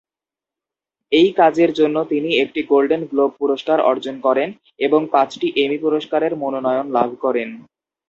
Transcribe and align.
এই 1.11 1.29
কাজের 1.39 1.71
জন্য 1.79 1.97
তিনি 2.11 2.29
একটি 2.43 2.61
গোল্ডেন 2.71 3.01
গ্লোব 3.11 3.31
পুরস্কার 3.41 3.77
অর্জন 3.89 4.15
করেন 4.23 4.49
এবং 4.79 5.01
পাঁচটি 5.13 5.47
এমি 5.63 5.77
পুরস্কারের 5.77 6.33
মনোনয়ন 6.41 6.87
লাভ 6.97 7.09
করেন। 7.23 7.49